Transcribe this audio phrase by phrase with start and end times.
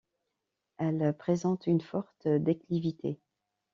[0.79, 3.19] Elle présente une forte déclivité.